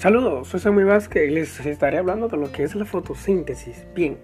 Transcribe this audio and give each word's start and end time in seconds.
Saludos, 0.00 0.48
soy 0.48 0.60
Samuel 0.60 0.86
Vázquez 0.86 1.28
y 1.28 1.34
les 1.34 1.60
estaré 1.66 1.98
hablando 1.98 2.26
de 2.26 2.38
lo 2.38 2.50
que 2.50 2.62
es 2.62 2.74
la 2.74 2.86
fotosíntesis. 2.86 3.84
Bien, 3.94 4.16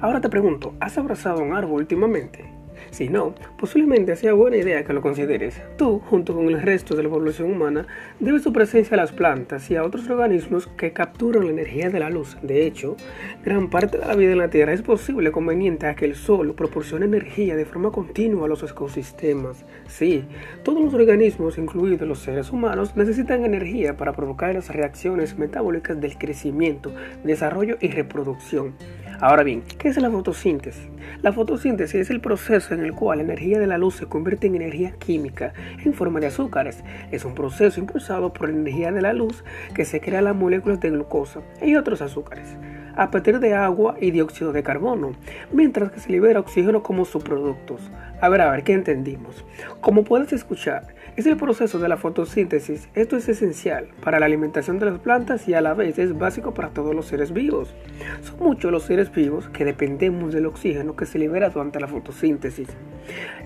ahora 0.00 0.22
te 0.22 0.30
pregunto, 0.30 0.72
¿has 0.80 0.96
abrazado 0.96 1.42
un 1.42 1.54
árbol 1.54 1.82
últimamente? 1.82 2.50
Si 2.90 3.08
no, 3.08 3.34
posiblemente 3.58 4.16
sea 4.16 4.32
buena 4.32 4.56
idea 4.56 4.84
que 4.84 4.92
lo 4.92 5.02
consideres. 5.02 5.60
Tú, 5.76 6.00
junto 6.00 6.34
con 6.34 6.46
el 6.48 6.62
resto 6.62 6.94
de 6.94 7.02
la 7.02 7.08
población 7.08 7.52
humana, 7.52 7.86
debes 8.20 8.42
tu 8.42 8.52
presencia 8.52 8.94
a 8.94 9.00
las 9.00 9.12
plantas 9.12 9.70
y 9.70 9.76
a 9.76 9.84
otros 9.84 10.08
organismos 10.08 10.66
que 10.66 10.92
capturan 10.92 11.44
la 11.44 11.50
energía 11.50 11.90
de 11.90 12.00
la 12.00 12.10
luz. 12.10 12.36
De 12.42 12.66
hecho, 12.66 12.96
gran 13.44 13.70
parte 13.70 13.98
de 13.98 14.06
la 14.06 14.14
vida 14.14 14.32
en 14.32 14.38
la 14.38 14.50
Tierra 14.50 14.72
es 14.72 14.82
posible 14.82 15.32
conveniente 15.32 15.86
a 15.86 15.94
que 15.94 16.04
el 16.04 16.14
Sol 16.14 16.54
proporcione 16.54 17.06
energía 17.06 17.56
de 17.56 17.64
forma 17.64 17.90
continua 17.90 18.46
a 18.46 18.48
los 18.48 18.62
ecosistemas. 18.62 19.64
Sí, 19.86 20.24
todos 20.62 20.82
los 20.82 20.94
organismos, 20.94 21.58
incluidos 21.58 22.08
los 22.08 22.20
seres 22.20 22.50
humanos, 22.50 22.96
necesitan 22.96 23.44
energía 23.44 23.96
para 23.96 24.12
provocar 24.12 24.54
las 24.54 24.68
reacciones 24.68 25.38
metabólicas 25.38 26.00
del 26.00 26.16
crecimiento, 26.18 26.92
desarrollo 27.22 27.76
y 27.80 27.88
reproducción. 27.88 28.74
Ahora 29.24 29.42
bien, 29.42 29.62
¿qué 29.78 29.88
es 29.88 29.96
la 29.96 30.10
fotosíntesis? 30.10 30.86
La 31.22 31.32
fotosíntesis 31.32 31.94
es 31.98 32.10
el 32.10 32.20
proceso 32.20 32.74
en 32.74 32.84
el 32.84 32.92
cual 32.92 33.16
la 33.16 33.24
energía 33.24 33.58
de 33.58 33.66
la 33.66 33.78
luz 33.78 33.94
se 33.94 34.04
convierte 34.04 34.48
en 34.48 34.54
energía 34.54 34.92
química 34.98 35.54
en 35.82 35.94
forma 35.94 36.20
de 36.20 36.26
azúcares. 36.26 36.84
Es 37.10 37.24
un 37.24 37.34
proceso 37.34 37.80
impulsado 37.80 38.34
por 38.34 38.50
la 38.50 38.54
energía 38.54 38.92
de 38.92 39.00
la 39.00 39.14
luz 39.14 39.42
que 39.74 39.86
se 39.86 40.02
crea 40.02 40.20
las 40.20 40.36
moléculas 40.36 40.78
de 40.80 40.90
glucosa 40.90 41.40
y 41.62 41.74
otros 41.74 42.02
azúcares 42.02 42.54
a 42.96 43.10
partir 43.10 43.40
de 43.40 43.54
agua 43.54 43.96
y 44.00 44.10
dióxido 44.10 44.52
de 44.52 44.62
carbono, 44.62 45.12
mientras 45.52 45.90
que 45.90 46.00
se 46.00 46.12
libera 46.12 46.40
oxígeno 46.40 46.82
como 46.82 47.04
subproductos. 47.04 47.80
A 48.24 48.30
ver, 48.30 48.40
a 48.40 48.50
ver, 48.50 48.64
¿qué 48.64 48.72
entendimos? 48.72 49.44
Como 49.82 50.02
puedes 50.02 50.32
escuchar, 50.32 50.94
es 51.14 51.26
el 51.26 51.36
proceso 51.36 51.78
de 51.78 51.90
la 51.90 51.98
fotosíntesis. 51.98 52.88
Esto 52.94 53.18
es 53.18 53.28
esencial 53.28 53.88
para 54.02 54.18
la 54.18 54.24
alimentación 54.24 54.78
de 54.78 54.86
las 54.86 54.98
plantas 54.98 55.46
y 55.46 55.52
a 55.52 55.60
la 55.60 55.74
vez 55.74 55.98
es 55.98 56.16
básico 56.16 56.54
para 56.54 56.70
todos 56.70 56.94
los 56.94 57.04
seres 57.04 57.34
vivos. 57.34 57.74
Son 58.22 58.38
muchos 58.38 58.72
los 58.72 58.84
seres 58.84 59.12
vivos 59.12 59.50
que 59.50 59.66
dependemos 59.66 60.32
del 60.32 60.46
oxígeno 60.46 60.96
que 60.96 61.04
se 61.04 61.18
libera 61.18 61.50
durante 61.50 61.78
la 61.80 61.86
fotosíntesis. 61.86 62.68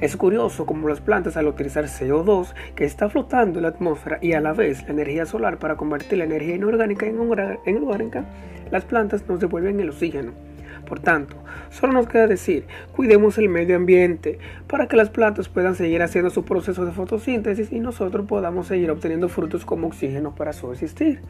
Es 0.01 0.17
curioso 0.17 0.65
cómo 0.65 0.89
las 0.89 1.01
plantas 1.01 1.37
al 1.37 1.49
utilizar 1.49 1.87
CO2 1.87 2.55
que 2.77 2.85
está 2.85 3.11
flotando 3.11 3.59
en 3.59 3.65
la 3.65 3.71
atmósfera 3.71 4.21
y 4.23 4.35
a 4.35 4.41
la 4.41 4.53
vez 4.53 4.85
la 4.85 4.91
energía 4.91 5.27
solar 5.27 5.59
para 5.59 5.77
convertir 5.77 6.19
la 6.19 6.25
energía 6.25 6.55
inorgánica 6.55 7.05
en, 7.05 7.19
orgánica, 7.19 8.27
las 8.71 8.85
plantas 8.85 9.27
nos 9.27 9.41
devuelven 9.41 9.81
el 9.81 9.91
oxígeno. 9.91 10.48
Por 10.89 11.01
tanto, 11.01 11.37
solo 11.71 11.93
nos 11.93 12.09
queda 12.09 12.27
decir, 12.27 12.65
cuidemos 12.97 13.37
el 13.37 13.51
medio 13.51 13.77
ambiente 13.77 14.39
para 14.67 14.89
que 14.89 14.97
las 14.97 15.11
plantas 15.11 15.51
puedan 15.51 15.75
seguir 15.75 16.03
haciendo 16.03 16.31
su 16.31 16.47
proceso 16.47 16.87
de 16.87 16.93
fotosíntesis 16.93 17.71
y 17.73 17.81
nosotros 17.81 18.27
podamos 18.27 18.69
seguir 18.69 18.91
obteniendo 18.91 19.29
frutos 19.29 19.67
como 19.67 19.89
oxígeno 19.89 20.35
para 20.35 20.55
subsistir. 20.55 21.21